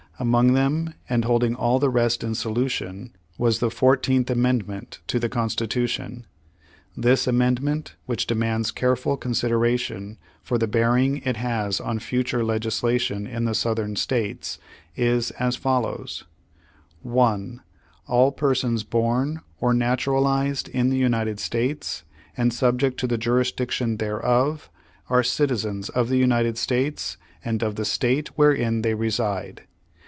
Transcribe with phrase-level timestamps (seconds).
[0.19, 5.29] Among them, and holding all the rest in solution, was the Fourteenth Amendment to the
[5.29, 6.27] Constitution.
[6.95, 12.81] This amendment, which demands careful con sideration, for the bearing it has on future legis
[12.81, 14.59] lation in the Southern States,
[14.95, 16.23] is as follows:
[17.01, 17.61] 1.
[18.05, 22.03] All persons born or naturalized in the United States,
[22.37, 24.69] and subject to the jurisdiction thereof,
[25.09, 29.63] are citizens of the United States and of the State wherein they reside.